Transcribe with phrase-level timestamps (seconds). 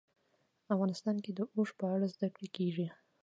[0.73, 2.87] افغانستان کې د اوښ په اړه زده کړه کېږي.